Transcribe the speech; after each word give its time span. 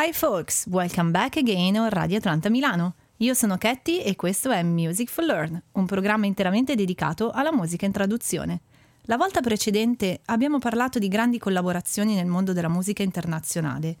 Hi 0.00 0.12
folks, 0.12 0.64
welcome 0.68 1.10
back 1.10 1.38
again 1.38 1.76
on 1.76 1.88
Radio 1.88 2.18
Atlanta 2.18 2.48
Milano. 2.48 2.94
Io 3.16 3.34
sono 3.34 3.58
Ketty 3.58 3.98
e 3.98 4.14
questo 4.14 4.48
è 4.52 4.62
Music 4.62 5.10
for 5.10 5.24
Learn, 5.24 5.60
un 5.72 5.86
programma 5.86 6.24
interamente 6.24 6.76
dedicato 6.76 7.32
alla 7.32 7.52
musica 7.52 7.84
in 7.84 7.90
traduzione. 7.90 8.60
La 9.06 9.16
volta 9.16 9.40
precedente 9.40 10.20
abbiamo 10.26 10.60
parlato 10.60 11.00
di 11.00 11.08
grandi 11.08 11.40
collaborazioni 11.40 12.14
nel 12.14 12.26
mondo 12.26 12.52
della 12.52 12.68
musica 12.68 13.02
internazionale. 13.02 13.96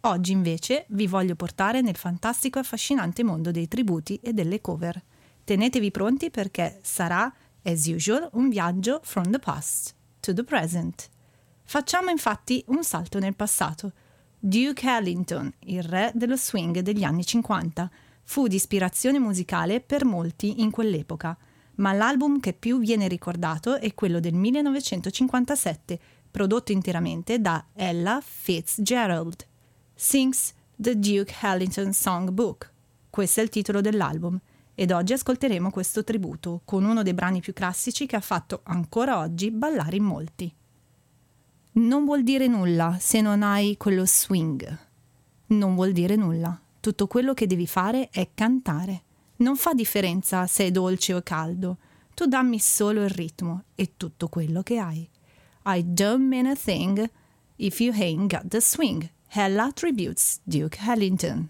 Oggi 0.00 0.32
invece 0.32 0.84
vi 0.88 1.06
voglio 1.06 1.34
portare 1.34 1.80
nel 1.80 1.96
fantastico 1.96 2.58
e 2.58 2.60
affascinante 2.60 3.24
mondo 3.24 3.50
dei 3.50 3.68
tributi 3.68 4.20
e 4.22 4.34
delle 4.34 4.60
cover. 4.60 5.02
Tenetevi 5.44 5.90
pronti 5.90 6.28
perché 6.28 6.78
sarà, 6.82 7.32
as 7.62 7.86
usual, 7.86 8.28
un 8.34 8.50
viaggio 8.50 9.00
from 9.02 9.30
the 9.30 9.38
past 9.38 9.94
to 10.20 10.34
the 10.34 10.44
present. 10.44 11.08
Facciamo 11.64 12.10
infatti 12.10 12.62
un 12.66 12.84
salto 12.84 13.18
nel 13.18 13.34
passato. 13.34 13.92
Duke 14.40 14.88
Ellington, 14.88 15.52
il 15.64 15.82
re 15.82 16.12
dello 16.14 16.36
swing 16.36 16.78
degli 16.78 17.02
anni 17.02 17.24
50, 17.24 17.90
fu 18.22 18.46
di 18.46 18.54
ispirazione 18.54 19.18
musicale 19.18 19.80
per 19.80 20.04
molti 20.04 20.60
in 20.60 20.70
quell'epoca, 20.70 21.36
ma 21.76 21.92
l'album 21.92 22.38
che 22.38 22.52
più 22.52 22.78
viene 22.78 23.08
ricordato 23.08 23.80
è 23.80 23.92
quello 23.94 24.20
del 24.20 24.34
1957, 24.34 25.98
prodotto 26.30 26.70
interamente 26.70 27.40
da 27.40 27.66
Ella 27.74 28.22
Fitzgerald. 28.24 29.44
Sings 29.92 30.54
The 30.76 30.96
Duke 30.96 31.34
Ellington 31.42 31.92
Songbook. 31.92 32.72
Questo 33.10 33.40
è 33.40 33.42
il 33.42 33.48
titolo 33.48 33.80
dell'album 33.80 34.38
ed 34.72 34.92
oggi 34.92 35.14
ascolteremo 35.14 35.70
questo 35.70 36.04
tributo 36.04 36.60
con 36.64 36.84
uno 36.84 37.02
dei 37.02 37.14
brani 37.14 37.40
più 37.40 37.52
classici 37.52 38.06
che 38.06 38.14
ha 38.14 38.20
fatto 38.20 38.60
ancora 38.62 39.18
oggi 39.18 39.50
ballare 39.50 39.96
in 39.96 40.04
molti 40.04 40.54
non 41.72 42.04
vuol 42.04 42.22
dire 42.22 42.46
nulla 42.46 42.96
se 42.98 43.20
non 43.20 43.42
hai 43.42 43.76
quello 43.76 44.04
swing. 44.04 44.78
Non 45.48 45.74
vuol 45.74 45.92
dire 45.92 46.16
nulla. 46.16 46.60
Tutto 46.80 47.06
quello 47.06 47.34
che 47.34 47.46
devi 47.46 47.66
fare 47.66 48.08
è 48.10 48.30
cantare. 48.34 49.02
Non 49.36 49.56
fa 49.56 49.74
differenza 49.74 50.46
se 50.46 50.66
è 50.66 50.70
dolce 50.70 51.14
o 51.14 51.22
caldo. 51.22 51.78
Tu 52.14 52.26
dammi 52.26 52.58
solo 52.58 53.04
il 53.04 53.10
ritmo 53.10 53.64
e 53.74 53.92
tutto 53.96 54.28
quello 54.28 54.62
che 54.62 54.78
hai. 54.78 55.08
I 55.66 55.84
don't 55.86 56.26
mean 56.26 56.46
a 56.46 56.56
thing 56.56 57.08
if 57.56 57.80
you 57.80 57.92
ain't 57.94 58.32
got 58.32 58.48
the 58.48 58.60
swing. 58.60 59.08
Hella 59.28 59.70
tributes 59.72 60.40
Duke 60.42 60.78
Ellington. 60.84 61.48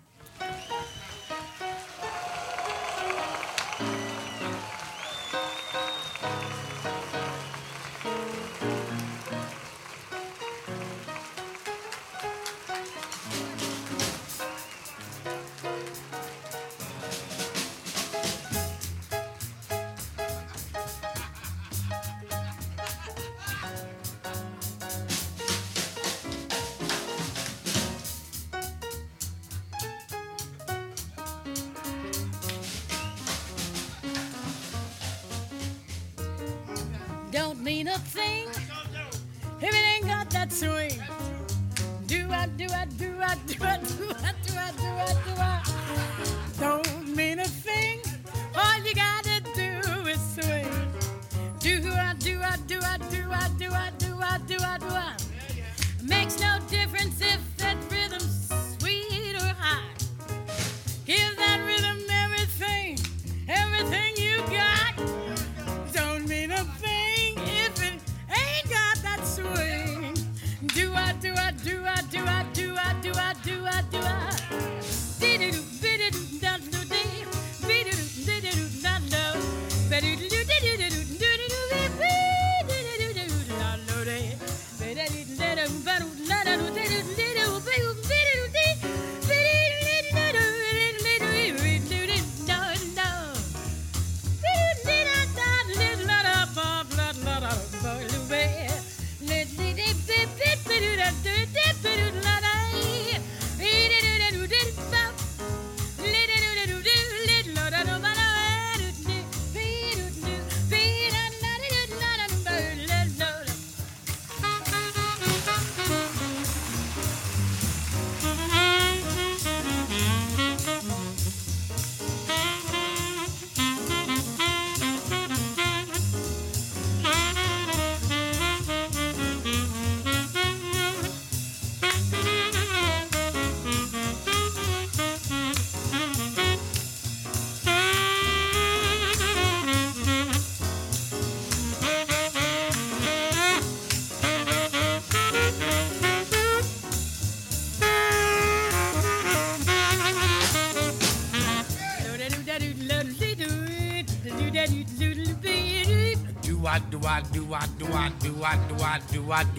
not 43.28 43.46
doing 43.46 43.67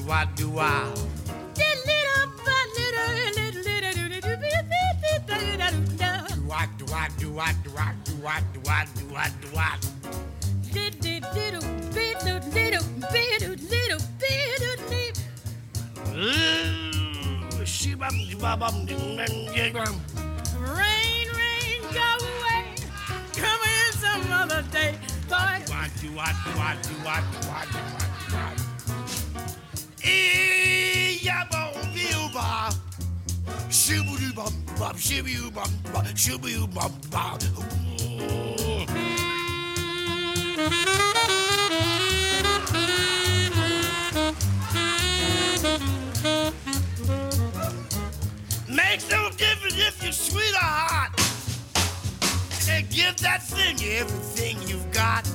why 0.10 0.26
do 0.36 0.58
I? 0.58 0.92
Do 6.40 6.52
I, 6.52 6.68
do 6.80 6.86
I, 6.92 7.10
do 7.20 7.40
I, 7.40 7.54
do 7.62 7.78
I, 7.78 7.94
do 8.04 8.28
I, 8.28 8.42
do 8.52 8.60
I, 8.68 8.86
do 8.96 9.16
I, 9.16 9.30
do 9.40 9.50
I? 9.56 9.78
Rain, 20.58 21.28
rain, 21.38 21.82
go 21.94 22.10
away. 22.26 22.66
Come 23.36 23.62
in 23.78 23.94
some 23.94 24.32
other 24.34 24.64
day, 24.72 24.96
boy. 25.30 25.62
Do 25.68 25.74
I, 25.74 25.90
do 26.02 26.10
I, 26.18 26.34
do 26.46 26.52
I, 26.60 26.78
do 26.82 26.96
I, 27.08 27.22
do 27.22 27.50
I, 27.52 27.66
do 27.72 28.06
I? 28.06 28.09
Makes 48.68 49.10
no 49.10 49.30
difference 49.32 49.76
if 49.78 50.04
you're 50.04 50.12
sweet 50.12 50.54
or 50.54 50.60
hot. 50.62 51.10
And 52.70 52.90
give 52.90 53.18
that 53.18 53.42
thing 53.44 53.78
everything 53.84 54.58
you've 54.68 54.92
got. 54.92 55.28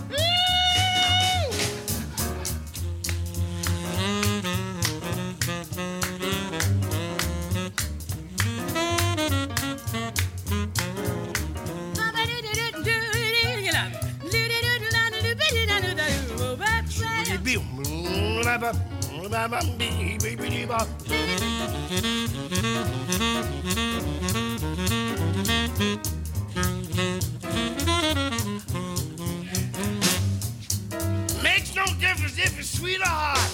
Makes 31.42 31.74
no 31.74 31.84
difference 31.98 32.38
if 32.38 32.58
it's 32.58 32.78
sweet 32.78 33.00
or 33.00 33.06
hot. 33.06 33.50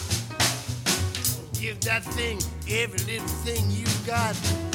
Give 1.58 1.80
that 1.80 2.02
thing 2.04 2.38
every 2.68 2.98
little 3.06 3.26
thing 3.26 3.70
you 3.70 3.86
got. 4.06 4.69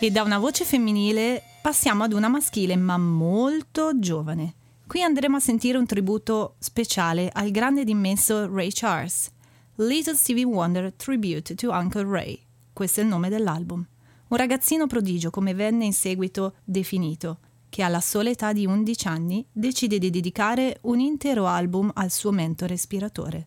E 0.00 0.12
da 0.12 0.22
una 0.22 0.38
voce 0.38 0.64
femminile 0.64 1.42
passiamo 1.60 2.04
ad 2.04 2.12
una 2.12 2.28
maschile 2.28 2.76
ma 2.76 2.96
molto 2.96 3.98
giovane. 3.98 4.54
Qui 4.86 5.02
andremo 5.02 5.38
a 5.38 5.40
sentire 5.40 5.76
un 5.76 5.86
tributo 5.86 6.54
speciale 6.60 7.28
al 7.32 7.50
grande 7.50 7.80
ed 7.80 7.88
immenso 7.88 8.48
Ray 8.48 8.70
Charles. 8.70 9.28
Little 9.74 10.14
Stevie 10.14 10.44
Wonder 10.44 10.92
Tribute 10.92 11.56
to 11.56 11.72
Uncle 11.72 12.04
Ray. 12.04 12.40
Questo 12.72 13.00
è 13.00 13.02
il 13.02 13.08
nome 13.08 13.28
dell'album. 13.28 13.84
Un 14.28 14.36
ragazzino 14.36 14.86
prodigio, 14.86 15.30
come 15.30 15.52
venne 15.52 15.86
in 15.86 15.92
seguito 15.92 16.54
definito, 16.62 17.40
che 17.68 17.82
alla 17.82 18.00
sola 18.00 18.30
età 18.30 18.52
di 18.52 18.66
11 18.66 19.08
anni 19.08 19.44
decide 19.50 19.98
di 19.98 20.10
dedicare 20.10 20.78
un 20.82 21.00
intero 21.00 21.48
album 21.48 21.90
al 21.94 22.12
suo 22.12 22.30
mentore 22.30 22.74
ispiratore. 22.74 23.46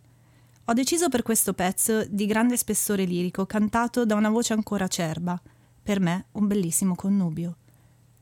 Ho 0.65 0.73
deciso 0.73 1.07
per 1.07 1.23
questo 1.23 1.53
pezzo 1.53 2.03
di 2.09 2.25
grande 2.25 2.57
spessore 2.57 3.05
lirico 3.05 3.45
cantato 3.45 4.05
da 4.05 4.15
una 4.15 4.29
voce 4.29 4.51
ancora 4.51 4.83
acerba, 4.83 5.41
per 5.81 5.99
me 5.99 6.25
un 6.33 6.47
bellissimo 6.47 6.95
connubio. 6.95 7.57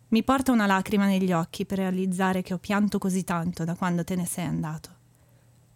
Mi 0.09 0.23
porta 0.23 0.51
una 0.51 0.65
lacrima 0.65 1.05
negli 1.05 1.31
occhi 1.31 1.65
per 1.65 1.77
realizzare 1.79 2.41
che 2.41 2.53
ho 2.53 2.57
pianto 2.57 2.97
così 2.97 3.23
tanto 3.23 3.63
da 3.63 3.75
quando 3.75 4.03
te 4.03 4.15
ne 4.15 4.25
sei 4.25 4.45
andato. 4.45 4.89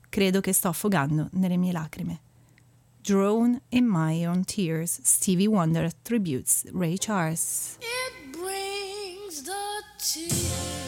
Credo 0.09 0.41
che 0.41 0.53
sto 0.53 0.69
affogando 0.69 1.29
nelle 1.33 1.57
mie 1.57 1.71
lacrime. 1.71 2.21
Drown 3.01 3.59
in 3.69 3.85
My 3.87 4.25
Own 4.25 4.43
Tears, 4.45 5.01
Stevie 5.03 5.47
Wonder 5.47 5.91
tributes 5.93 6.63
Ray 6.73 6.95
Charles. 6.97 7.77
It 7.79 8.31
brings 8.31 9.43
the 9.43 9.51
tears 9.97 10.82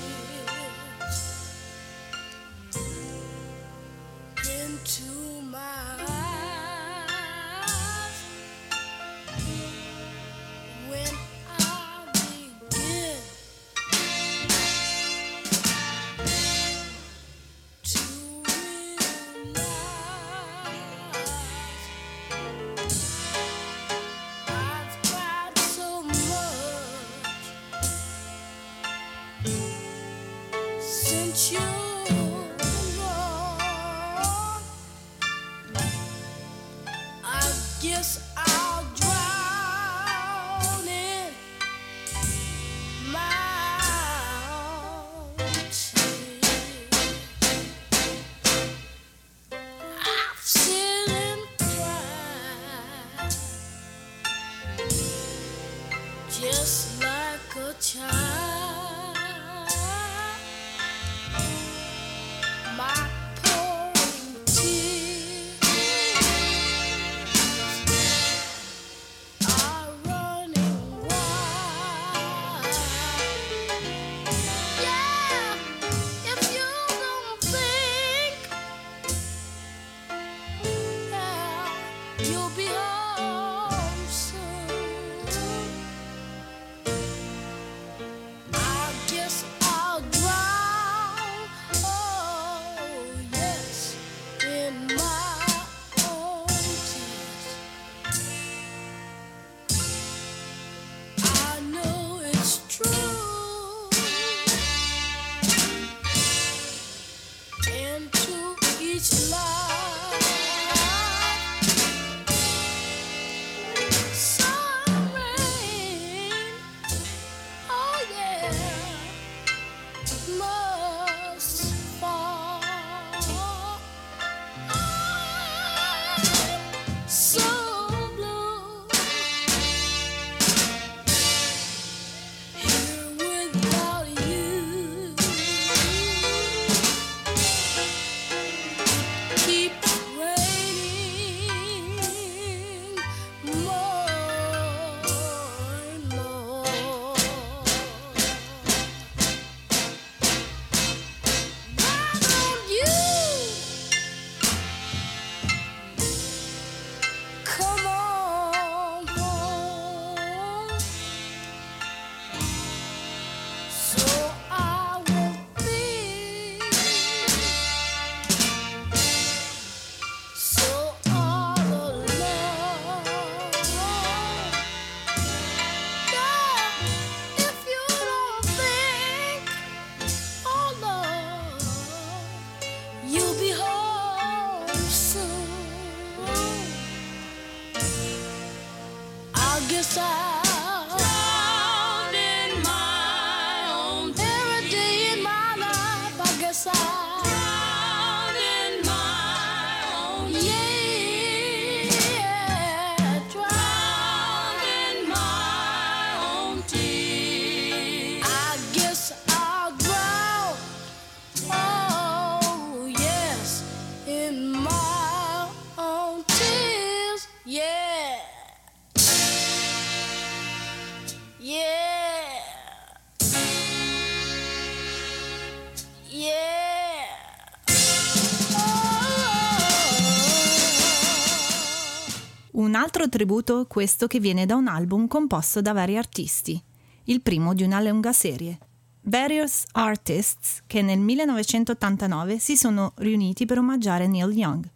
altro 232.86 233.10
tributo 233.10 233.65
questo 233.65 234.06
che 234.06 234.20
viene 234.20 234.46
da 234.46 234.56
un 234.56 234.68
album 234.68 235.08
composto 235.08 235.60
da 235.60 235.74
vari 235.74 235.98
artisti, 235.98 236.62
il 237.06 237.20
primo 237.22 237.56
di 237.56 237.63
una 237.63 237.82
lunga 237.82 238.13
serie. 238.13 238.60
Various 239.01 239.63
Artists 239.72 240.62
che 240.68 240.84
nel 240.84 241.00
1989 241.00 242.38
si 242.38 242.56
sono 242.56 242.94
riuniti 242.98 243.48
per 243.48 243.58
omaggiare 243.58 244.06
Neil 244.06 244.32
Young. 244.38 244.70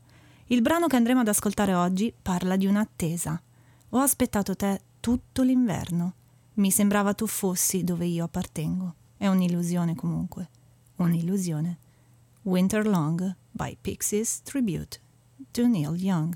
Il 0.47 0.63
brano 0.63 0.87
che 0.87 0.95
andremo 0.95 1.19
ad 1.19 1.27
ascoltare 1.27 1.75
oggi 1.75 2.11
parla 2.19 2.55
di 2.55 2.65
un'attesa. 2.65 3.39
Ho 3.89 3.99
aspettato 3.99 4.55
te 4.55 4.81
tutto 4.99 5.43
l'inverno. 5.43 6.13
Mi 6.55 6.71
sembrava 6.71 7.13
tu 7.13 7.27
fossi 7.27 7.83
dove 7.83 8.07
io 8.07 8.23
appartengo. 8.23 8.95
È 9.17 9.27
un'illusione 9.27 9.93
comunque. 9.93 10.49
Un'illusione. 10.95 11.77
Winter 12.41 12.87
Long 12.87 13.35
by 13.51 13.77
Pixies 13.79 14.41
Tribute 14.41 14.99
to 15.51 15.67
Neil 15.67 15.93
Young. 15.93 16.35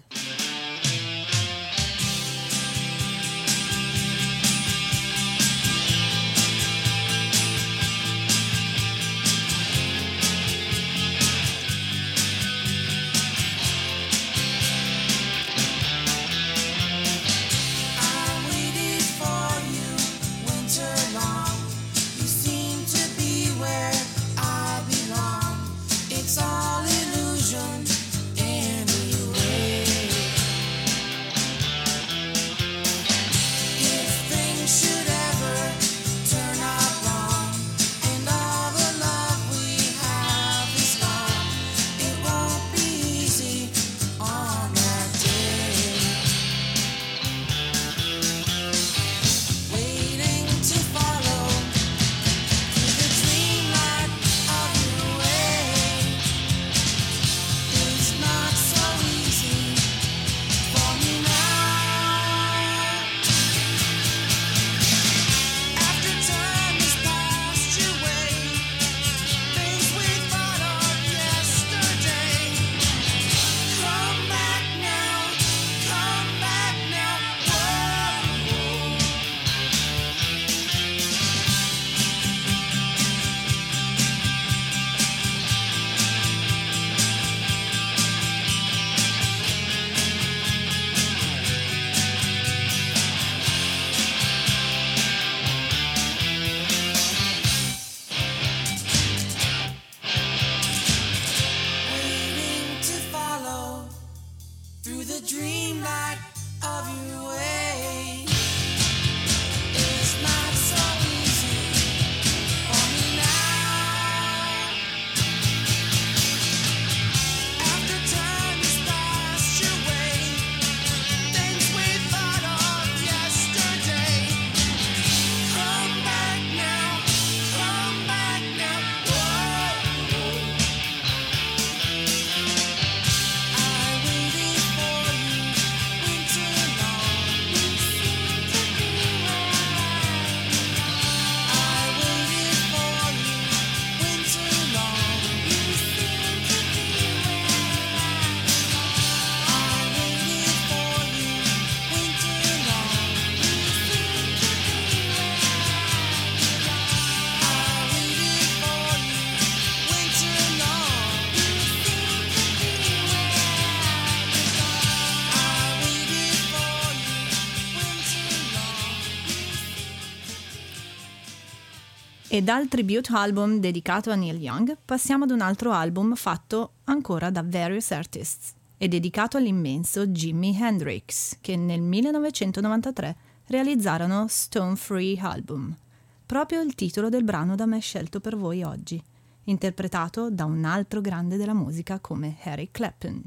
E 172.33 172.41
dal 172.41 172.67
tribute 172.67 173.13
album 173.13 173.59
dedicato 173.59 174.09
a 174.09 174.15
Neil 174.15 174.41
Young 174.41 174.75
passiamo 174.83 175.25
ad 175.25 175.29
un 175.29 175.41
altro 175.41 175.71
album 175.71 176.15
fatto 176.15 176.77
ancora 176.85 177.29
da 177.29 177.43
Various 177.45 177.91
Artists 177.91 178.55
e 178.75 178.87
dedicato 178.87 179.37
all'immenso 179.37 180.07
Jimi 180.07 180.57
Hendrix, 180.59 181.37
che 181.41 181.55
nel 181.55 181.81
1993 181.81 183.15
realizzarono 183.45 184.25
Stone 184.27 184.75
Free 184.77 185.15
Album, 185.19 185.77
proprio 186.25 186.61
il 186.61 186.73
titolo 186.73 187.09
del 187.09 187.23
brano 187.23 187.53
da 187.53 187.67
me 187.67 187.79
scelto 187.79 188.19
per 188.19 188.35
voi 188.35 188.63
oggi, 188.63 188.99
interpretato 189.43 190.31
da 190.31 190.45
un 190.45 190.65
altro 190.65 191.01
grande 191.01 191.37
della 191.37 191.53
musica 191.53 191.99
come 191.99 192.37
Harry 192.45 192.69
Clapton. 192.71 193.21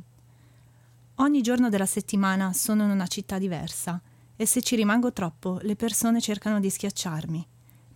Ogni 1.19 1.43
giorno 1.43 1.69
della 1.69 1.87
settimana 1.87 2.53
sono 2.53 2.83
in 2.83 2.91
una 2.91 3.07
città 3.07 3.39
diversa 3.39 4.03
e 4.35 4.47
se 4.47 4.63
ci 4.63 4.75
rimango 4.75 5.13
troppo 5.13 5.61
le 5.63 5.77
persone 5.77 6.21
cercano 6.21 6.59
di 6.59 6.71
schiacciarmi. 6.71 7.47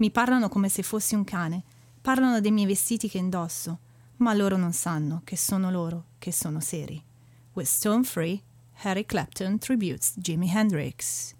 Mi 0.00 0.11
parlano 0.11 0.49
come 0.49 0.71
se 0.71 0.83
fossi 0.83 1.14
un 1.14 1.25
cane, 1.25 1.62
parlano 2.00 2.40
dei 2.40 2.50
miei 2.50 2.66
vestiti 2.66 3.07
che 3.07 3.19
indosso, 3.19 3.80
ma 4.16 4.33
loro 4.33 4.57
non 4.57 4.73
sanno 4.73 5.21
che 5.25 5.37
sono 5.37 5.71
loro 5.71 6.07
che 6.19 6.33
sono 6.33 6.59
seri. 6.61 7.02
With 7.52 7.69
Stone 7.69 8.04
Free, 8.04 8.42
Harry 8.83 9.04
Clapton 9.04 9.59
tributes 9.59 10.14
Jimi 10.16 10.50
Hendrix. 10.50 11.35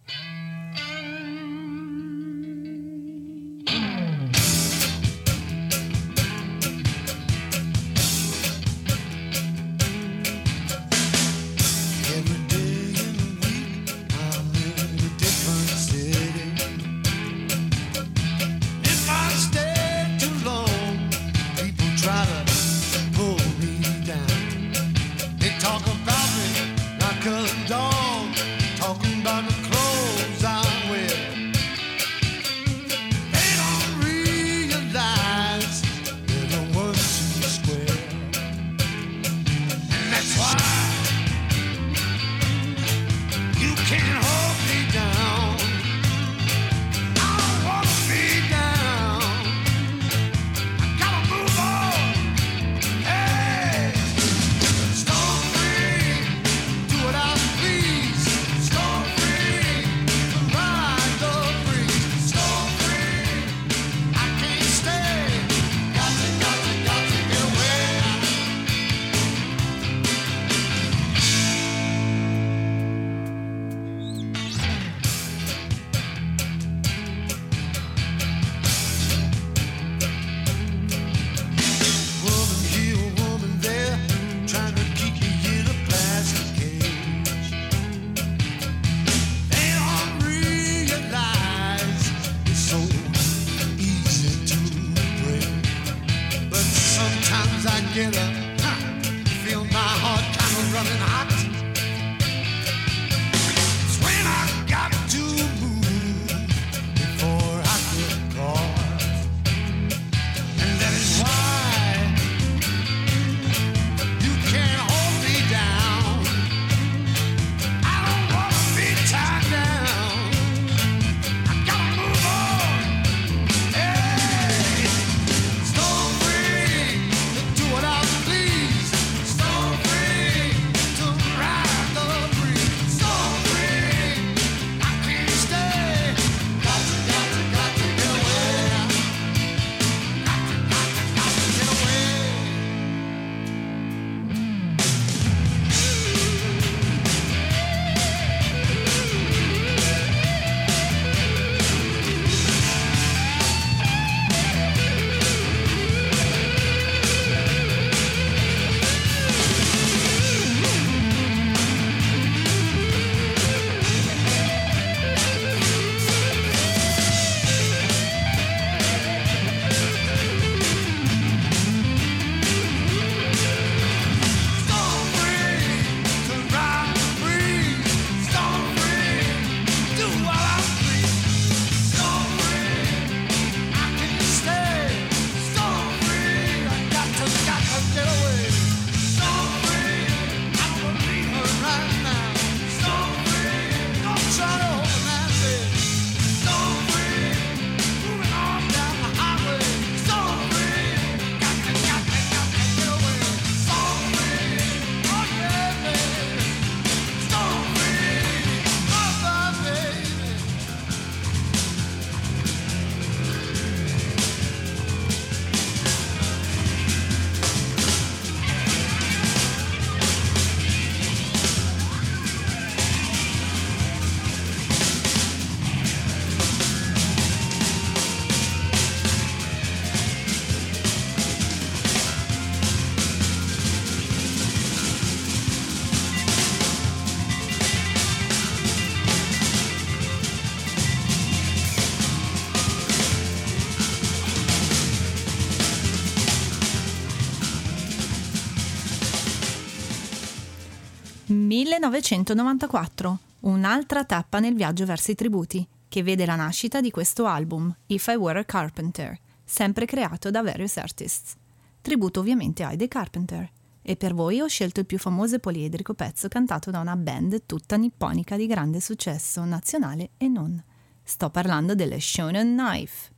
1994, 251.71 253.19
un'altra 253.41 254.04
tappa 254.04 254.41
nel 254.41 254.54
viaggio 254.54 254.85
verso 254.85 255.13
i 255.13 255.15
tributi, 255.15 255.65
che 255.89 256.02
vede 256.02 256.26
la 256.26 256.35
nascita 256.35 256.80
di 256.80 256.91
questo 256.91 257.26
album, 257.26 257.73
If 257.87 258.09
I 258.09 258.17
Were 258.17 258.41
a 258.41 258.45
Carpenter, 258.45 259.17
sempre 259.45 259.87
creato 259.87 260.33
da 260.33 260.43
Various 260.43 260.76
Artists. 260.78 261.37
Tributo 261.80 262.19
ovviamente 262.19 262.65
a 262.65 262.75
The 262.75 262.89
Carpenter. 262.89 263.49
E 263.83 263.95
per 263.95 264.15
voi 264.15 264.41
ho 264.41 264.49
scelto 264.49 264.80
il 264.80 264.87
più 264.87 264.99
famoso 264.99 265.37
e 265.37 265.39
poliedrico 265.39 265.95
pezzo 265.95 266.26
cantato 266.26 266.73
da 266.73 266.80
una 266.80 266.97
band 266.97 267.47
tutta 267.47 267.76
nipponica 267.76 268.37
di 268.37 268.47
grande 268.47 268.80
successo 268.80 269.45
nazionale 269.45 270.11
e 270.17 270.26
non. 270.26 270.61
Sto 271.04 271.30
parlando 271.30 271.76
delle 271.76 272.00
Shonen 272.00 272.56
Knife. 272.56 273.11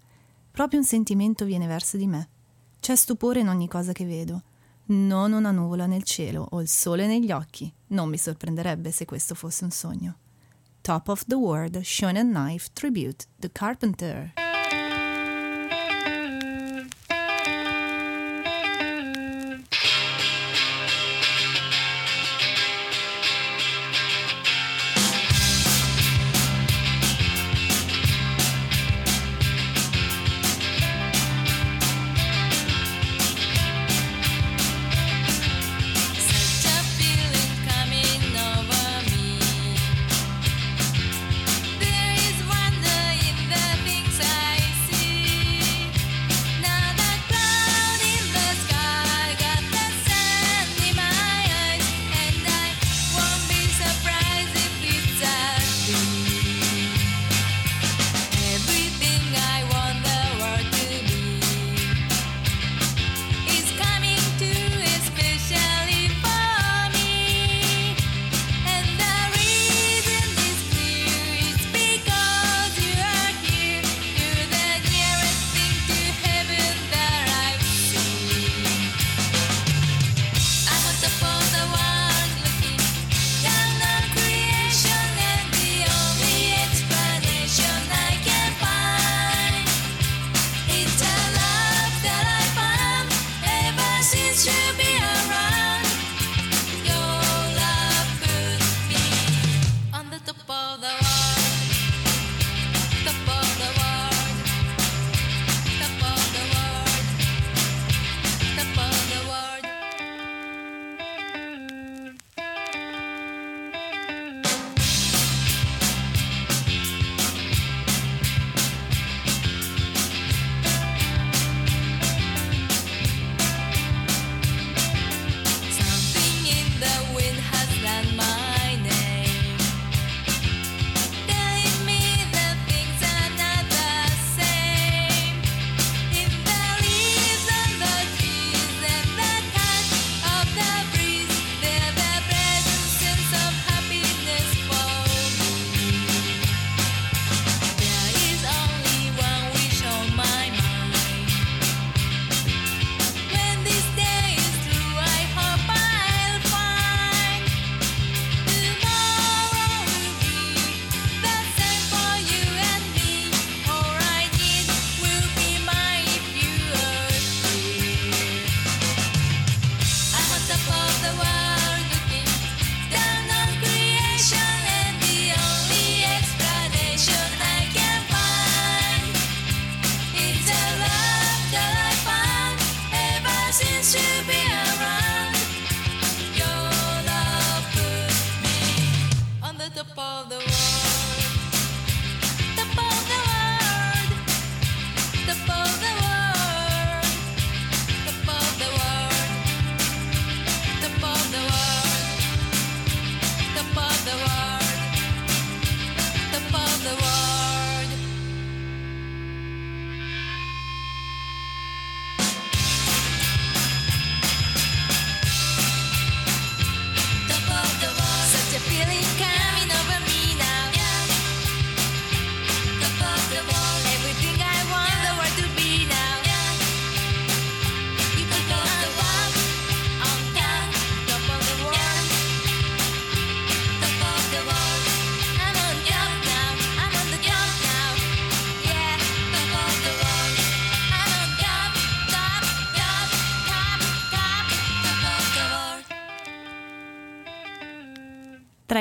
Proprio 0.51 0.79
un 0.79 0.85
sentimento 0.85 1.47
viene 1.47 1.67
verso 1.67 1.97
di 1.97 2.07
me. 2.07 2.29
C'è 2.81 2.97
stupore 2.97 3.41
in 3.41 3.49
ogni 3.49 3.67
cosa 3.67 3.93
che 3.93 4.05
vedo. 4.05 4.43
Non 4.85 5.33
una 5.33 5.53
nuvola 5.53 5.87
nel 5.87 6.03
cielo 6.03 6.47
o 6.51 6.61
il 6.61 6.69
sole 6.69 7.07
negli 7.07 7.33
occhi. 7.33 7.73
Non 7.93 8.09
mi 8.09 8.17
sorprenderebbe 8.17 8.91
se 8.91 9.05
questo 9.05 9.35
fosse 9.35 9.65
un 9.65 9.71
sogno. 9.71 10.17
Top 10.81 11.09
of 11.09 11.25
the 11.27 11.35
World 11.35 11.81
Shonen 11.83 12.31
Knife 12.31 12.71
Tribute 12.73 13.27
The 13.39 13.51
Carpenter. 13.53 14.33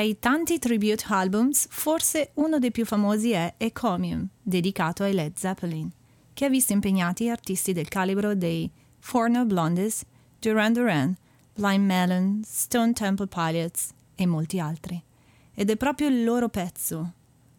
I 0.02 0.18
tanti 0.18 0.58
tribute 0.58 1.04
albums, 1.08 1.66
forse 1.70 2.30
uno 2.34 2.58
dei 2.58 2.70
più 2.70 2.84
famosi 2.84 3.32
è 3.32 3.54
Ecomium, 3.56 4.26
dedicato 4.40 5.02
ai 5.02 5.12
Led 5.12 5.36
Zeppelin, 5.36 5.90
che 6.32 6.44
ha 6.44 6.48
visto 6.48 6.72
impegnati 6.72 7.28
artisti 7.28 7.72
del 7.72 7.88
calibro 7.88 8.34
dei 8.34 8.70
Four 8.98 9.44
Blondes, 9.44 10.04
Duran 10.38 10.72
Duran, 10.72 11.16
Blind 11.54 11.84
Melon, 11.84 12.42
Stone 12.44 12.92
Temple 12.92 13.26
Pilots 13.26 13.90
e 14.14 14.26
molti 14.26 14.58
altri. 14.58 15.02
Ed 15.54 15.70
è 15.70 15.76
proprio 15.76 16.08
il 16.08 16.24
loro 16.24 16.48
pezzo, 16.48 17.12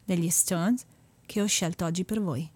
degli 0.03 0.29
Stones, 0.29 0.85
che 1.25 1.41
ho 1.41 1.45
scelto 1.45 1.85
oggi 1.85 2.03
per 2.03 2.21
voi. 2.21 2.49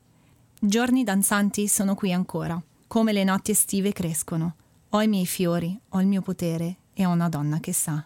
Giorni 0.59 1.03
danzanti 1.03 1.67
sono 1.67 1.93
qui 1.93 2.11
ancora, 2.11 2.61
come 2.87 3.13
le 3.13 3.23
notti 3.23 3.51
estive 3.51 3.93
crescono. 3.93 4.55
Ho 4.89 5.01
i 5.01 5.07
miei 5.07 5.25
fiori, 5.25 5.79
ho 5.89 6.01
il 6.01 6.07
mio 6.07 6.21
potere 6.21 6.77
e 6.93 7.05
ho 7.05 7.11
una 7.11 7.29
donna 7.29 7.59
che 7.59 7.73
sa. 7.73 8.05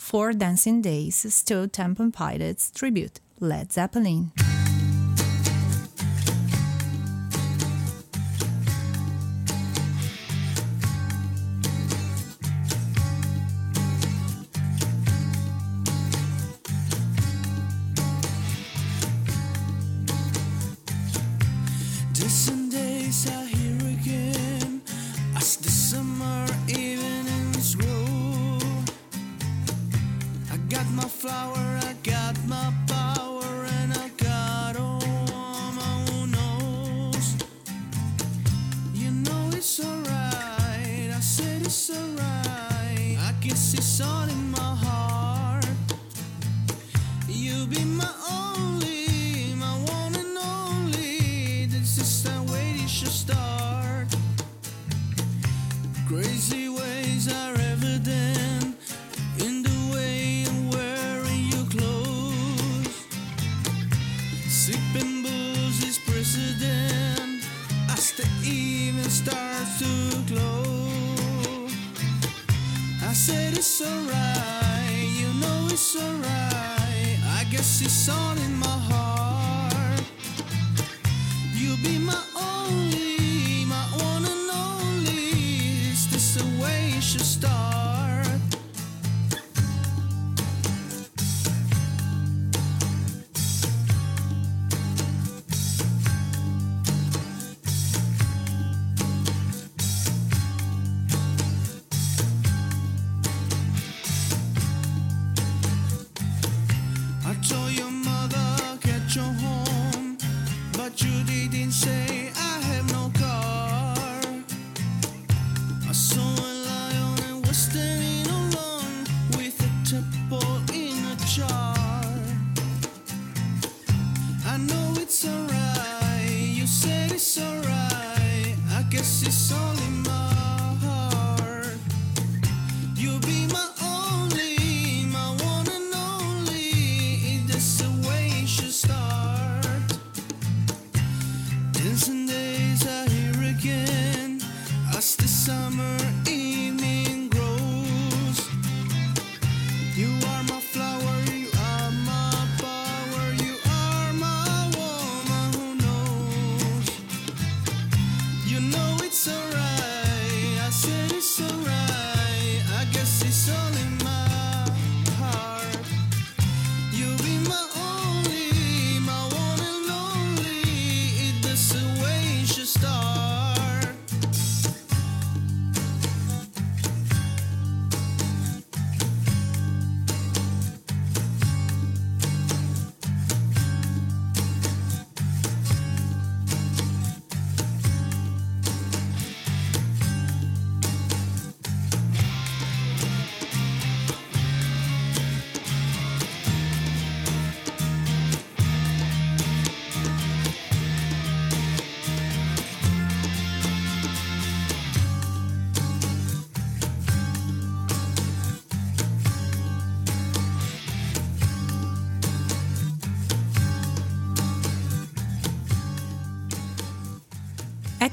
Four 0.00 0.32
Dancing 0.32 0.80
Days, 0.80 1.14
Stone 1.32 1.68
Temple 1.68 2.10
Pilots, 2.10 2.72
Tribute, 2.74 3.20
Led 3.38 3.70
Zeppelin. 3.70 4.32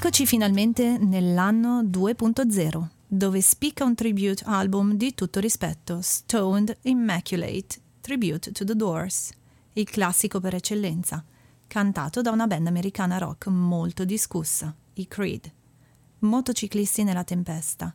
Eccoci 0.07 0.25
finalmente 0.25 0.97
nell'anno 0.97 1.83
2.0, 1.83 2.87
dove 3.05 3.41
spicca 3.41 3.83
un 3.83 3.93
tribute 3.93 4.41
album 4.45 4.93
di 4.93 5.13
tutto 5.13 5.41
rispetto, 5.41 5.99
Stoned 6.01 6.77
Immaculate, 6.83 7.81
Tribute 7.99 8.53
to 8.53 8.63
the 8.63 8.73
Doors, 8.73 9.31
il 9.73 9.83
classico 9.89 10.39
per 10.39 10.55
eccellenza, 10.55 11.21
cantato 11.67 12.21
da 12.21 12.31
una 12.31 12.47
band 12.47 12.67
americana 12.67 13.17
rock 13.17 13.47
molto 13.47 14.05
discussa, 14.05 14.73
i 14.93 15.09
Creed. 15.09 15.51
Motociclisti 16.19 17.03
nella 17.03 17.25
tempesta, 17.25 17.93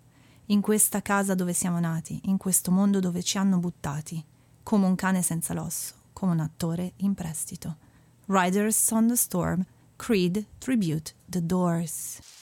in 0.49 0.61
questa 0.61 1.01
casa 1.01 1.35
dove 1.35 1.55
siamo 1.55 1.81
nati, 1.81 2.21
in 2.25 2.37
questo 2.37 2.71
mondo 2.71 3.01
dove 3.01 3.23
ci 3.23 3.39
hanno 3.39 3.57
buttati, 3.57 4.23
come 4.63 4.85
un 4.85 4.97
cane 4.97 5.23
senza 5.23 5.55
l'osso, 5.55 5.95
come 6.13 6.33
un 6.33 6.41
attore 6.41 6.93
in 6.97 7.15
prestito. 7.15 7.77
Riders 8.27 8.91
on 8.91 9.09
the 9.09 9.17
Storm, 9.17 9.65
Creed 10.03 10.47
Tribute 10.61 11.13
The 11.29 11.41
Doors. 11.41 12.42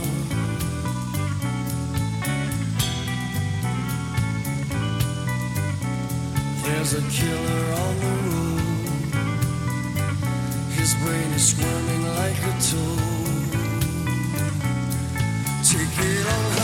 There's 6.83 6.93
a 6.95 7.01
killer 7.11 7.73
on 7.85 7.95
the 7.99 8.13
road. 8.25 9.13
His 10.71 10.95
brain 10.95 11.31
is 11.33 11.49
squirming 11.49 12.03
like 12.07 12.41
a 12.41 12.53
toad. 12.59 13.51
Take 15.63 15.99
it 15.99 16.25
on 16.25 16.60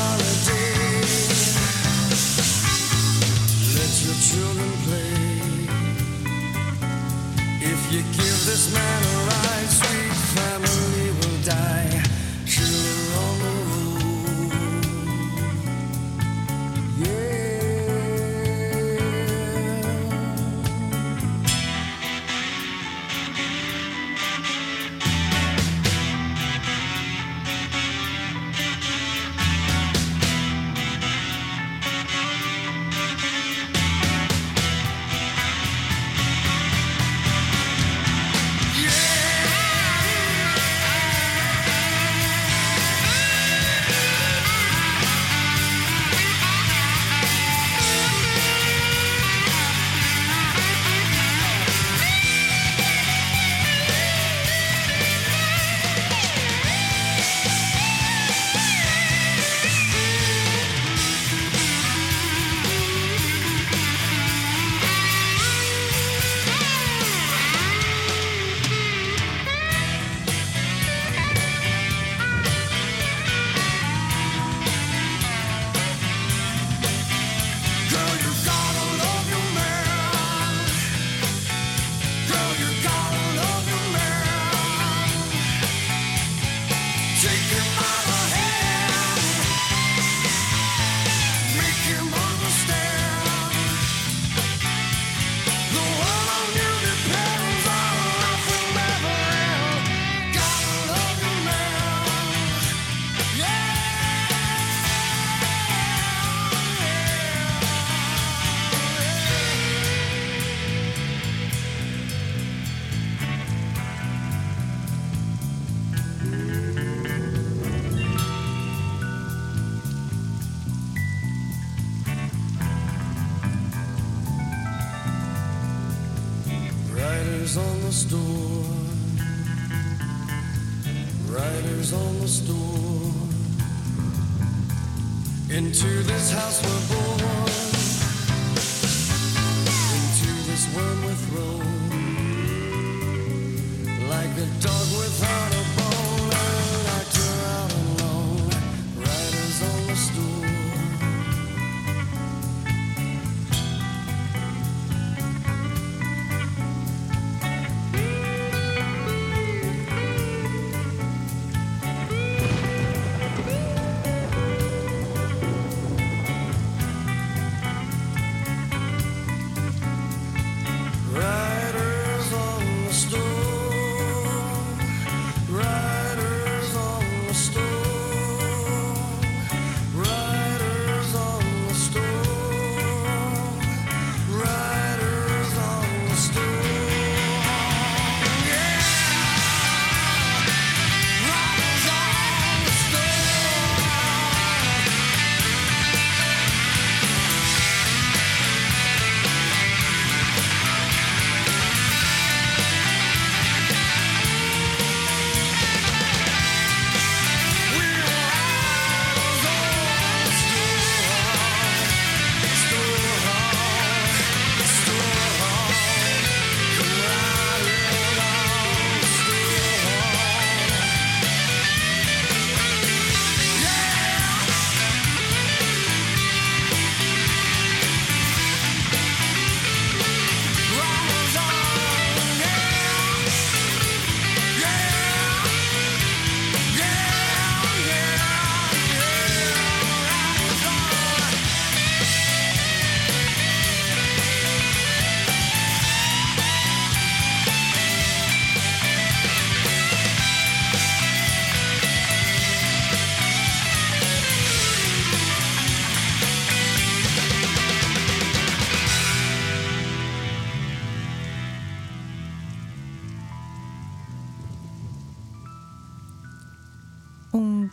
a 144.38 144.46
dog 144.62 144.88
with 145.00 145.37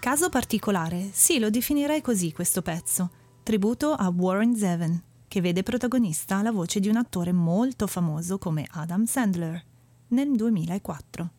Caso 0.01 0.29
particolare, 0.29 1.11
sì, 1.13 1.39
lo 1.39 1.51
definirei 1.51 2.01
così 2.01 2.33
questo 2.33 2.63
pezzo, 2.63 3.11
tributo 3.43 3.93
a 3.93 4.09
Warren 4.09 4.55
Zevon, 4.55 5.03
che 5.29 5.41
vede 5.41 5.63
protagonista 5.63 6.43
la 6.43 6.53
voce 6.53 6.81
di 6.81 6.89
un 6.89 6.97
attore 6.97 7.33
molto 7.33 7.87
famoso 7.87 8.39
come 8.39 8.67
Adam 8.71 9.05
Sandler, 9.05 9.63
nel 10.09 10.35
2004. 10.35 11.31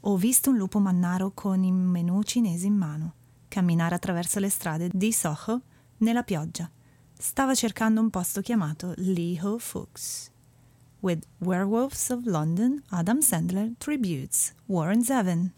Ho 0.00 0.16
visto 0.16 0.50
un 0.50 0.56
lupo 0.56 0.78
mannaro 0.78 1.32
con 1.32 1.62
i 1.62 1.72
menù 1.72 2.22
cinesi 2.22 2.66
in 2.66 2.74
mano, 2.74 3.14
camminare 3.48 3.94
attraverso 3.94 4.40
le 4.40 4.48
strade 4.48 4.88
di 4.92 5.12
Soho 5.12 5.60
nella 5.98 6.22
pioggia. 6.22 6.70
Stava 7.18 7.54
cercando 7.54 8.00
un 8.00 8.10
posto 8.10 8.40
chiamato 8.40 8.94
Lee 8.96 9.38
Ho 9.42 9.58
Fooks. 9.58 10.30
With 11.00 11.26
Werewolves 11.38 12.08
of 12.10 12.24
London, 12.24 12.82
Adam 12.90 13.20
Sandler 13.20 13.72
tributes 13.78 14.54
Warren 14.66 15.02
Zevon. 15.02 15.52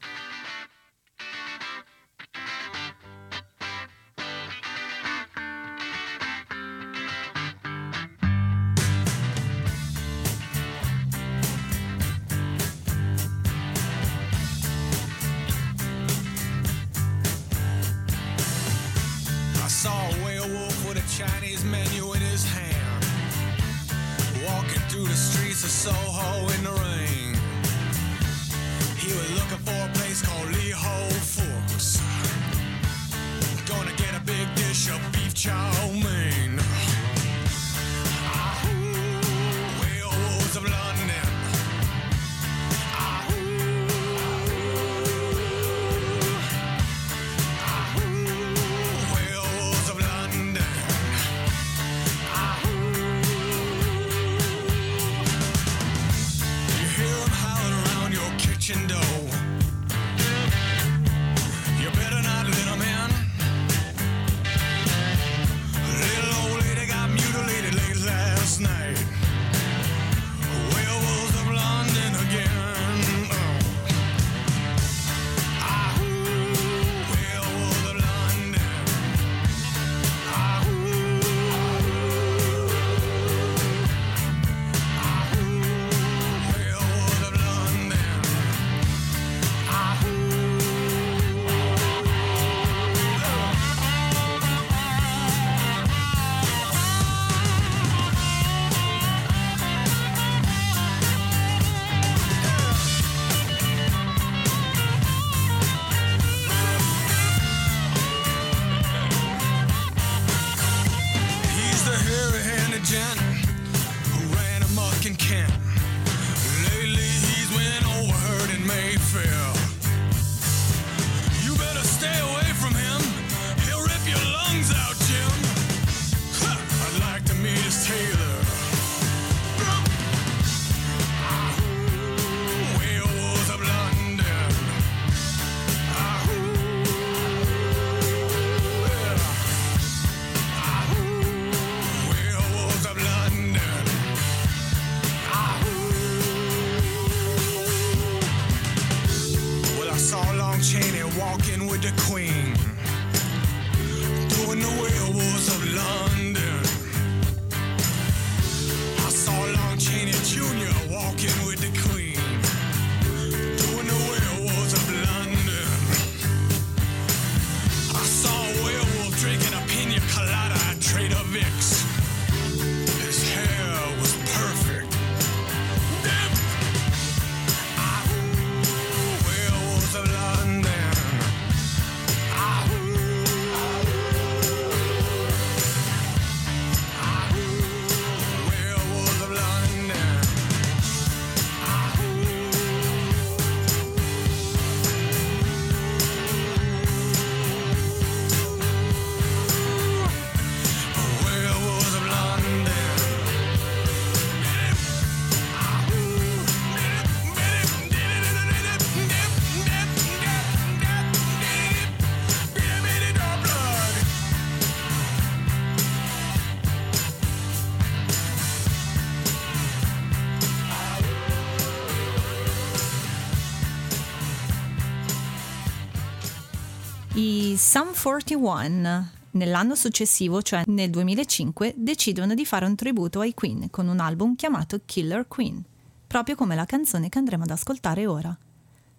I 227.52 227.58
Sum 227.58 227.92
41 227.92 229.10
nell'anno 229.32 229.74
successivo, 229.74 230.40
cioè 230.40 230.62
nel 230.68 230.88
2005, 230.88 231.74
decidono 231.76 232.32
di 232.32 232.46
fare 232.46 232.64
un 232.64 232.74
tributo 232.74 233.20
ai 233.20 233.34
Queen 233.34 233.68
con 233.68 233.88
un 233.88 234.00
album 234.00 234.36
chiamato 234.36 234.80
Killer 234.86 235.28
Queen, 235.28 235.62
proprio 236.06 236.34
come 236.34 236.54
la 236.54 236.64
canzone 236.64 237.10
che 237.10 237.18
andremo 237.18 237.42
ad 237.42 237.50
ascoltare 237.50 238.06
ora. 238.06 238.34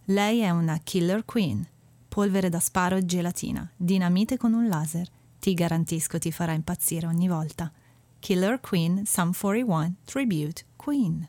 Lei 0.06 0.42
è 0.42 0.52
una 0.52 0.80
Killer 0.84 1.26
Queen, 1.26 1.68
polvere 2.08 2.50
da 2.50 2.60
sparo 2.60 2.96
e 2.96 3.06
gelatina, 3.06 3.68
dinamite 3.76 4.38
con 4.38 4.54
un 4.54 4.68
laser. 4.68 5.08
Ti 5.40 5.56
garantisco 5.56 6.20
ti 6.20 6.32
farà 6.32 6.52
impazzire 6.52 7.08
ogni 7.08 7.28
volta. 7.28 7.72
Killer 8.20 8.60
Queen 8.60 9.04
Sum 9.08 9.32
41 9.34 9.96
Tribute 10.06 10.64
Queen. 10.76 11.28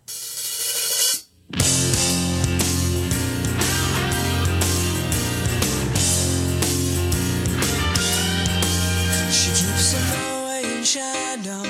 Shadow 11.45 11.63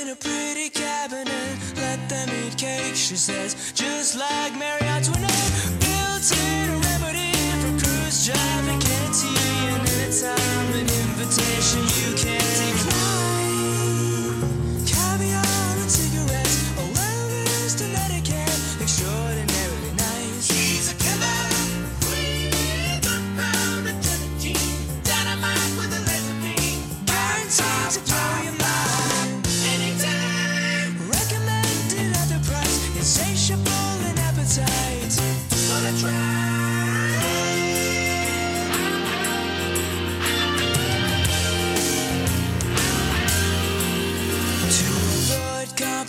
in 0.00 0.08
a 0.08 0.16
pretty 0.16 0.68
cabinet. 0.70 1.58
Let 1.76 2.08
them 2.08 2.28
eat 2.44 2.56
cake, 2.56 2.94
she 2.94 3.16
says, 3.16 3.72
just 3.72 4.16
like 4.16 4.56
Mary 4.58 4.82
Antoinette. 4.82 5.52
Built 5.80 6.32
in 6.32 6.70
a 6.70 6.78
remedy 6.78 7.32
for 7.60 7.84
cruise 7.84 8.26
traffic, 8.26 8.80
can't 8.80 9.14
see 9.14 9.34
time, 10.22 10.72
an 10.74 10.88
invitation 10.88 11.80
you 11.80 12.16
can't 12.16 12.40
decline. 12.40 13.33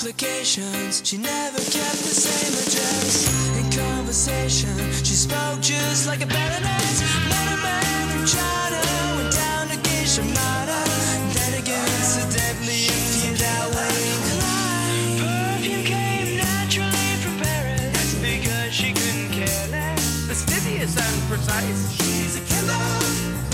Complications, 0.06 1.02
she 1.04 1.18
never 1.18 1.58
kept 1.58 2.00
the 2.06 2.14
same 2.14 2.54
address. 2.54 3.26
In 3.58 3.66
conversation, 3.72 4.78
she 5.04 5.16
spoke 5.16 5.60
just 5.62 6.06
like 6.06 6.22
a 6.22 6.28
baroness. 6.28 7.02
Met 7.26 7.48
a 7.50 7.58
man 7.58 8.10
from 8.14 8.26
China, 8.28 8.82
went 9.18 9.34
down 9.34 9.68
to 9.68 10.22
Minor. 10.22 10.86
Then 11.34 11.54
again, 11.58 11.90
incidentally, 11.98 12.86
if 12.86 13.26
you 13.26 13.34
that 13.34 13.66
way. 13.74 13.98
Perfume 15.18 15.84
came 15.84 16.38
naturally 16.38 17.10
from 17.26 17.36
Paris 17.42 18.14
because 18.22 18.72
she 18.72 18.94
couldn't 18.94 19.32
care 19.34 19.68
less. 19.72 20.28
Fastidious 20.28 20.96
and 21.02 21.22
precise. 21.30 21.92
She's 21.98 22.38
a 22.38 22.42
killer 22.46 23.45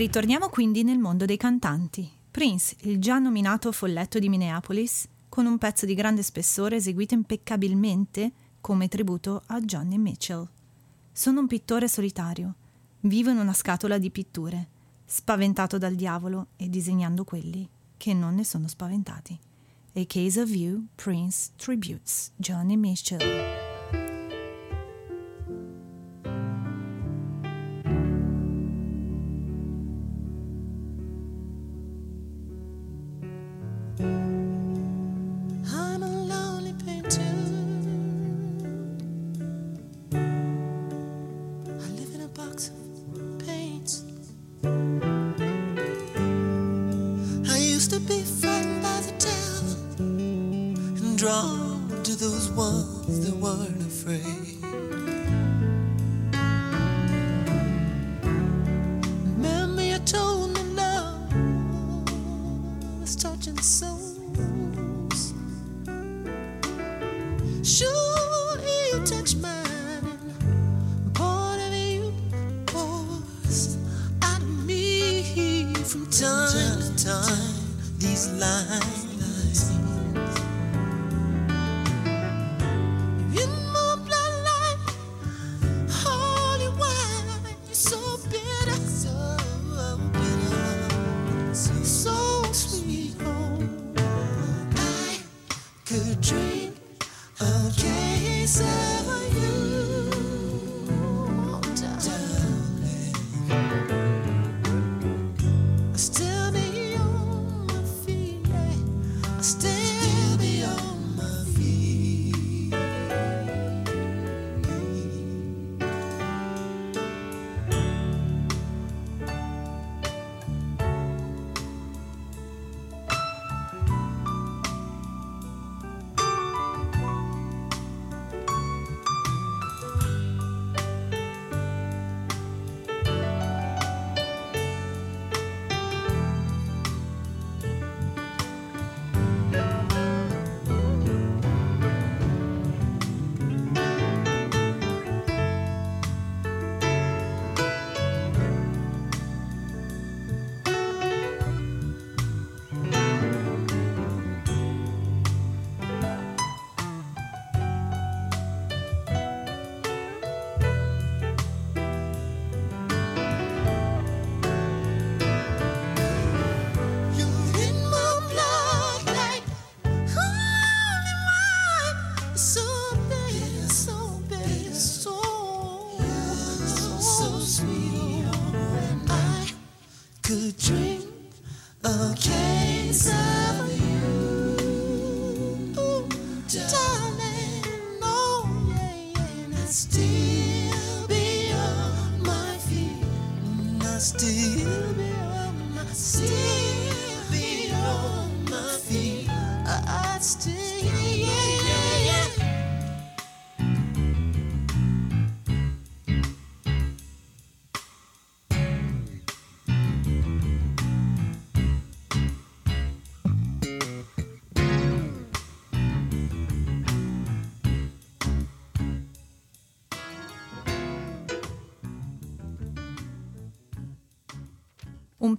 ritorniamo 0.00 0.48
quindi 0.48 0.82
nel 0.82 0.98
mondo 0.98 1.26
dei 1.26 1.36
cantanti. 1.36 2.10
Prince, 2.30 2.74
il 2.84 2.98
già 2.98 3.18
nominato 3.18 3.70
folletto 3.70 4.18
di 4.18 4.30
Minneapolis, 4.30 5.06
con 5.28 5.44
un 5.44 5.58
pezzo 5.58 5.84
di 5.84 5.92
grande 5.92 6.22
spessore 6.22 6.76
eseguito 6.76 7.12
impeccabilmente 7.12 8.32
come 8.62 8.88
tributo 8.88 9.42
a 9.48 9.60
Johnny 9.60 9.98
Mitchell. 9.98 10.48
Sono 11.12 11.40
un 11.40 11.46
pittore 11.46 11.86
solitario, 11.86 12.54
vivo 13.00 13.28
in 13.28 13.36
una 13.36 13.52
scatola 13.52 13.98
di 13.98 14.10
pitture, 14.10 14.68
spaventato 15.04 15.76
dal 15.76 15.94
diavolo 15.94 16.46
e 16.56 16.70
disegnando 16.70 17.24
quelli 17.24 17.68
che 17.98 18.14
non 18.14 18.36
ne 18.36 18.44
sono 18.44 18.68
spaventati. 18.68 19.38
A 19.96 20.04
Case 20.06 20.40
of 20.40 20.48
You, 20.48 20.86
Prince 20.94 21.50
Tributes, 21.56 22.32
Johnny 22.36 22.76
Mitchell. 22.76 23.59
To 52.60 52.89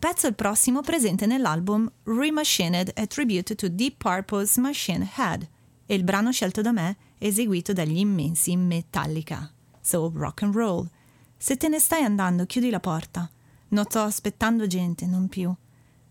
pezzo 0.01 0.25
il 0.25 0.33
prossimo 0.33 0.81
presente 0.81 1.27
nell'album 1.27 1.87
Remachined 2.05 2.91
a 2.95 3.05
Tribute 3.05 3.53
to 3.53 3.67
Deep 3.69 3.97
Purple's 3.97 4.57
Machine 4.57 5.07
Head 5.15 5.47
e 5.85 5.93
il 5.93 6.03
brano 6.03 6.31
scelto 6.31 6.61
da 6.61 6.71
me 6.71 6.97
eseguito 7.19 7.71
dagli 7.71 7.99
immensi 7.99 8.55
Metallica. 8.55 9.53
So 9.79 10.11
rock 10.15 10.41
and 10.41 10.55
roll. 10.55 10.89
Se 11.37 11.55
te 11.55 11.67
ne 11.67 11.77
stai 11.77 12.01
andando, 12.01 12.47
chiudi 12.47 12.71
la 12.71 12.79
porta. 12.79 13.29
Non 13.67 13.83
sto 13.83 13.99
aspettando 13.99 14.65
gente, 14.65 15.05
non 15.05 15.27
più. 15.27 15.53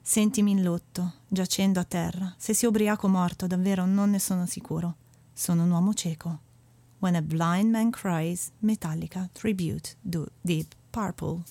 Sentimi 0.00 0.52
in 0.52 0.62
lutto, 0.62 1.14
giacendo 1.26 1.80
a 1.80 1.84
terra. 1.84 2.32
Se 2.38 2.54
sia 2.54 2.68
ubriaco 2.68 3.08
morto, 3.08 3.48
davvero 3.48 3.86
non 3.86 4.10
ne 4.10 4.20
sono 4.20 4.46
sicuro. 4.46 4.98
Sono 5.32 5.64
un 5.64 5.70
uomo 5.72 5.94
cieco. 5.94 6.38
When 7.00 7.16
a 7.16 7.22
blind 7.22 7.72
man 7.72 7.90
cries, 7.90 8.52
Metallica 8.60 9.28
tribute 9.32 9.96
to 10.08 10.28
Deep 10.42 10.76
Purple. 10.90 11.42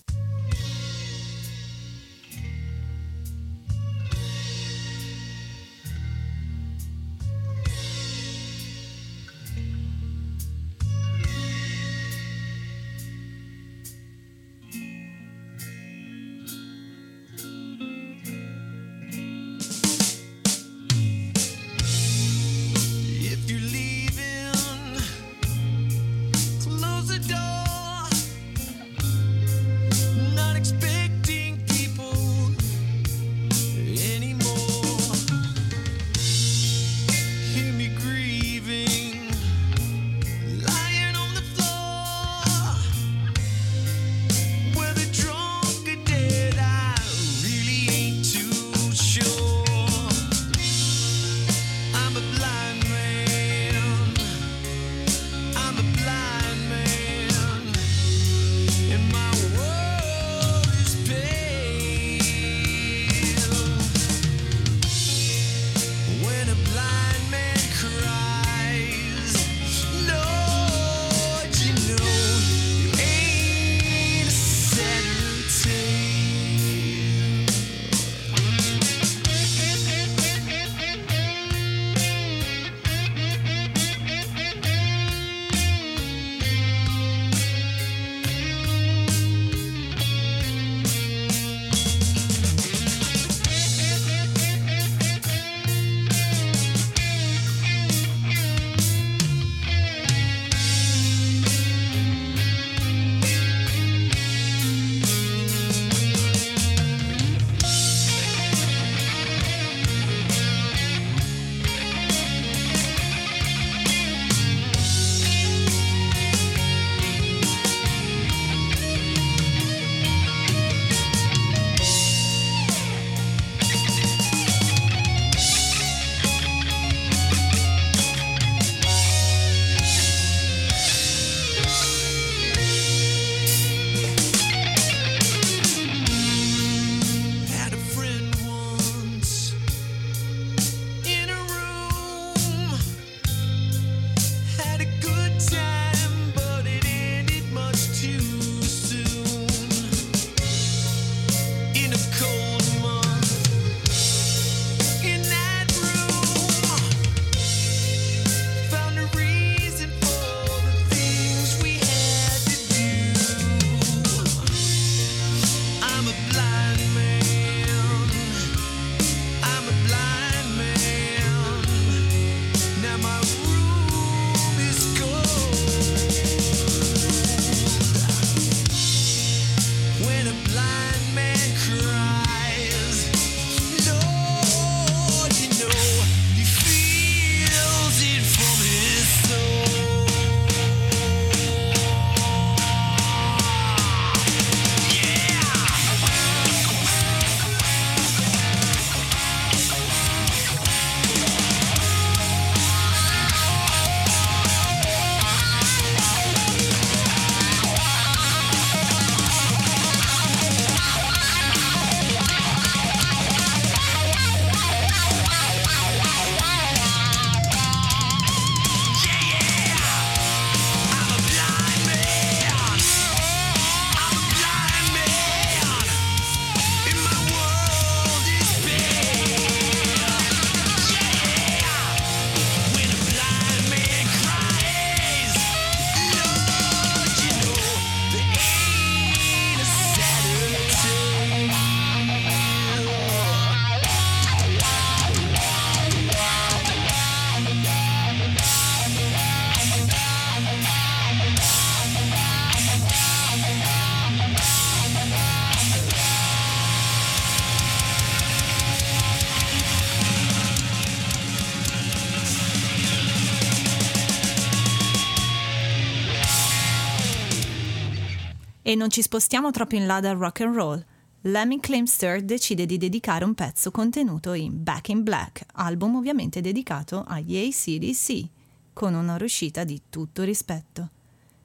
E 268.70 268.76
non 268.76 268.91
ci 268.91 269.01
spostiamo 269.01 269.49
troppo 269.49 269.74
in 269.74 269.88
là 269.88 269.99
dal 269.99 270.15
rock 270.15 270.41
and 270.41 270.53
roll. 270.53 270.86
Lemmy 271.22 271.59
Kilmister 271.59 272.22
decide 272.22 272.67
di 272.67 272.78
dedicare 272.78 273.26
un 273.26 273.34
pezzo 273.34 273.72
contenuto 273.72 274.34
in 274.34 274.61
Back 274.61 274.89
in 274.89 275.01
Black, 275.01 275.43
album 275.53 275.95
ovviamente 275.95 276.39
dedicato 276.39 277.03
agli 277.07 277.36
ACDC, 277.36 278.28
con 278.72 278.93
una 278.93 279.17
riuscita 279.17 279.63
di 279.63 279.82
tutto 279.89 280.22
rispetto. 280.22 280.88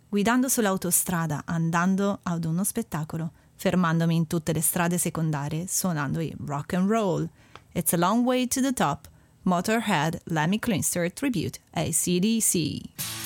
Guidando 0.07 0.51
sull'autostrada, 0.51 1.45
andando 1.47 2.18
ad 2.25 2.45
uno 2.45 2.62
spettacolo, 2.62 3.33
fermandomi 3.55 4.14
in 4.14 4.27
tutte 4.27 4.53
le 4.53 4.61
strade 4.61 4.99
secondarie, 4.99 5.64
suonando 5.66 6.20
il 6.20 6.37
rock 6.45 6.75
and 6.75 6.91
roll. 6.91 7.27
It's 7.72 7.95
a 7.95 7.97
long 7.97 8.27
way 8.27 8.47
to 8.49 8.61
the 8.61 8.75
top. 8.75 9.09
Motorhead 9.45 10.20
Lemmy 10.25 10.59
Kilmister 10.59 11.11
Tribute 11.11 11.59
ACDC. 11.70 13.24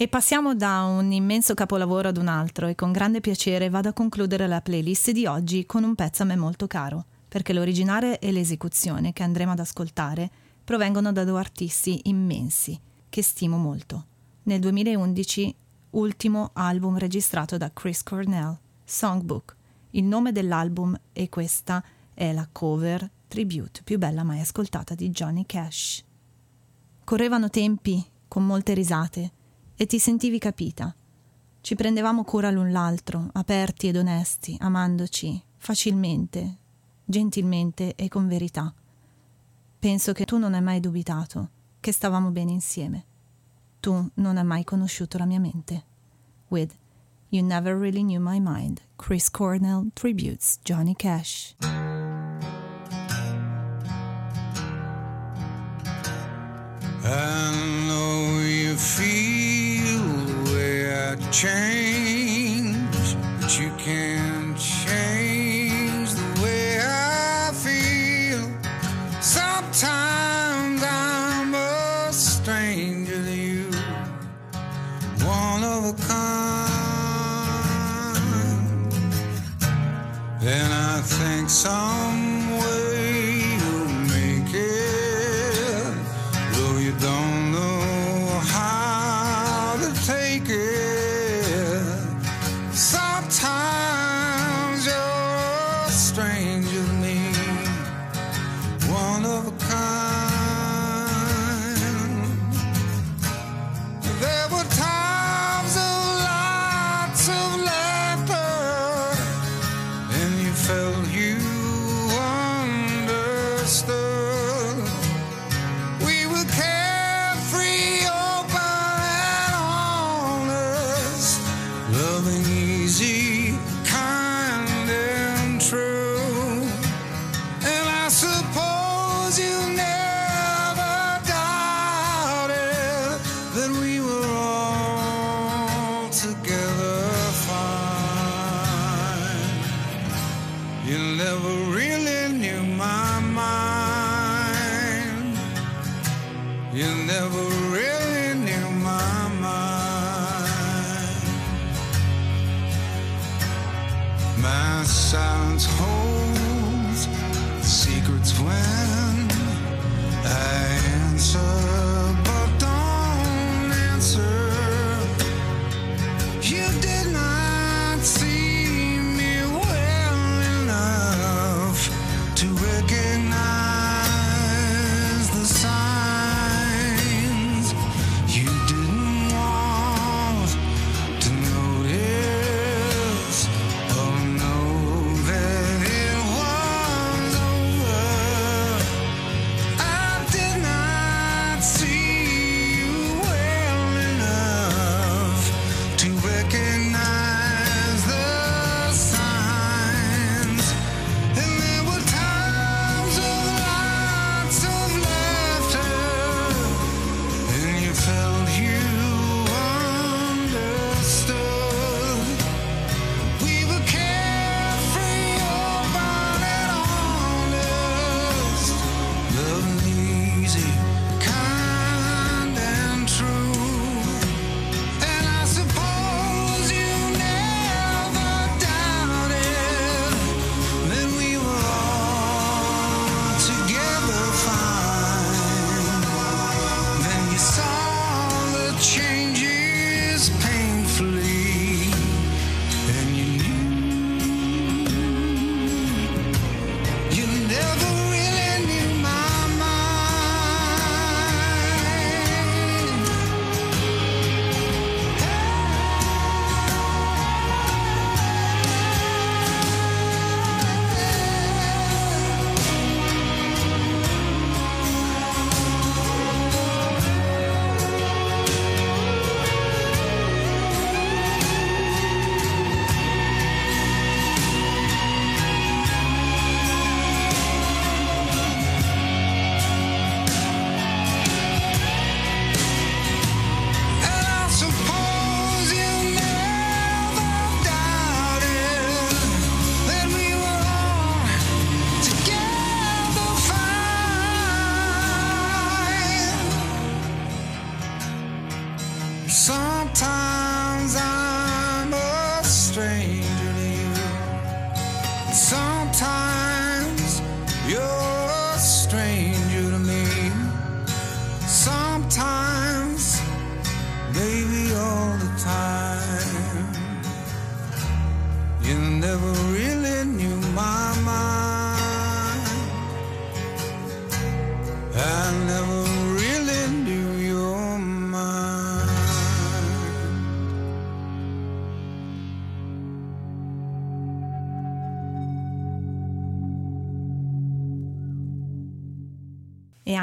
E 0.00 0.08
passiamo 0.08 0.54
da 0.54 0.84
un 0.84 1.12
immenso 1.12 1.52
capolavoro 1.52 2.08
ad 2.08 2.16
un 2.16 2.26
altro 2.26 2.66
e 2.66 2.74
con 2.74 2.90
grande 2.90 3.20
piacere 3.20 3.68
vado 3.68 3.90
a 3.90 3.92
concludere 3.92 4.46
la 4.46 4.62
playlist 4.62 5.10
di 5.10 5.26
oggi 5.26 5.66
con 5.66 5.84
un 5.84 5.94
pezzo 5.94 6.22
a 6.22 6.24
me 6.24 6.36
molto 6.36 6.66
caro, 6.66 7.04
perché 7.28 7.52
l'originale 7.52 8.18
e 8.18 8.32
l'esecuzione 8.32 9.12
che 9.12 9.22
andremo 9.22 9.52
ad 9.52 9.58
ascoltare 9.58 10.30
provengono 10.64 11.12
da 11.12 11.22
due 11.24 11.38
artisti 11.38 12.00
immensi 12.04 12.80
che 13.10 13.22
stimo 13.22 13.58
molto. 13.58 14.06
Nel 14.44 14.60
2011, 14.60 15.54
ultimo 15.90 16.48
album 16.54 16.96
registrato 16.96 17.58
da 17.58 17.70
Chris 17.70 18.02
Cornell, 18.02 18.58
Songbook. 18.82 19.54
Il 19.90 20.04
nome 20.04 20.32
dell'album 20.32 20.98
e 21.12 21.28
questa 21.28 21.84
è 22.14 22.32
la 22.32 22.48
cover 22.50 23.06
tribute 23.28 23.82
più 23.84 23.98
bella 23.98 24.22
mai 24.22 24.40
ascoltata 24.40 24.94
di 24.94 25.10
Johnny 25.10 25.44
Cash. 25.44 26.02
Correvano 27.04 27.50
tempi 27.50 28.02
con 28.26 28.46
molte 28.46 28.72
risate 28.72 29.32
e 29.80 29.86
ti 29.86 29.98
sentivi 29.98 30.38
capita. 30.38 30.94
Ci 31.62 31.74
prendevamo 31.74 32.22
cura 32.22 32.50
l'un 32.50 32.70
l'altro, 32.70 33.30
aperti 33.32 33.88
ed 33.88 33.96
onesti, 33.96 34.54
amandoci 34.60 35.42
facilmente, 35.56 36.58
gentilmente 37.02 37.94
e 37.94 38.08
con 38.08 38.28
verità. 38.28 38.74
Penso 39.78 40.12
che 40.12 40.26
tu 40.26 40.36
non 40.36 40.52
hai 40.52 40.60
mai 40.60 40.80
dubitato 40.80 41.48
che 41.80 41.92
stavamo 41.92 42.28
bene 42.28 42.50
insieme. 42.50 43.04
Tu 43.80 44.10
non 44.16 44.36
hai 44.36 44.44
mai 44.44 44.64
conosciuto 44.64 45.16
la 45.16 45.24
mia 45.24 45.40
mente. 45.40 45.84
With 46.48 46.76
You 47.30 47.42
Never 47.42 47.74
Really 47.74 48.02
Knew 48.02 48.20
My 48.20 48.38
Mind, 48.38 48.82
Chris 48.96 49.30
Cornell 49.30 49.88
tributes 49.94 50.58
Johnny 50.62 50.94
Cash. 50.94 51.56
I 57.02 57.86
know 57.86 58.40
you 58.40 58.76
feel 58.76 59.29
change, 61.30 62.76
but 63.40 63.58
you 63.58 63.70
can't 63.78 64.58
change 64.58 66.12
the 66.14 66.40
way 66.42 66.80
I 66.80 67.52
feel. 67.52 68.50
Sometimes 69.20 70.82
I'm 70.82 71.54
a 71.54 72.12
stranger 72.12 73.22
to 73.22 73.30
you, 73.30 73.70
one 75.24 75.62
of 75.62 75.84
a 75.90 75.92
kind. 76.08 76.50
And 80.42 80.72
I 80.72 81.00
think 81.02 81.48
some 81.48 81.89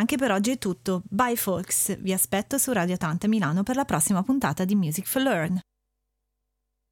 anche 0.08 0.16
per 0.16 0.32
oggi 0.32 0.52
è 0.52 0.58
tutto. 0.58 1.04
Bye 1.10 1.36
folks, 1.36 2.00
vi 2.00 2.14
aspetto 2.14 2.58
su 2.58 2.72
Radio 2.72 2.94
80 2.94 3.28
Milano 3.28 3.64
per 3.64 3.76
la 3.76 3.84
prossima 3.84 4.24
puntata 4.24 4.64
di 4.64 4.74
Music 4.74 5.06
for 5.06 5.22
Learn. 5.22 5.60